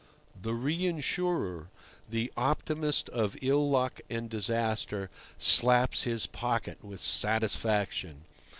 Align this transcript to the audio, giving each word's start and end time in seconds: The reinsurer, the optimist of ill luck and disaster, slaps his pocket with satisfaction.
The 0.41 0.53
reinsurer, 0.55 1.67
the 2.09 2.33
optimist 2.35 3.07
of 3.09 3.37
ill 3.43 3.69
luck 3.69 4.01
and 4.09 4.31
disaster, 4.31 5.11
slaps 5.37 6.05
his 6.05 6.25
pocket 6.25 6.83
with 6.83 6.99
satisfaction. 7.01 8.23